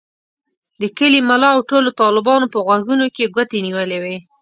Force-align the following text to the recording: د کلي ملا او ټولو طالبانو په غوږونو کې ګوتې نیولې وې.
د 0.81 0.83
کلي 0.97 1.19
ملا 1.29 1.49
او 1.55 1.61
ټولو 1.69 1.89
طالبانو 2.01 2.51
په 2.53 2.59
غوږونو 2.65 3.05
کې 3.15 3.31
ګوتې 3.35 3.57
نیولې 3.67 3.97
وې. 4.03 4.17